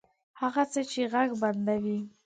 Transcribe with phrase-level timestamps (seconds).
[0.41, 1.99] هغه څه چې ږغ بندوي